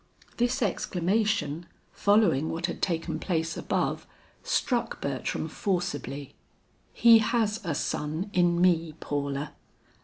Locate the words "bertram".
4.99-5.47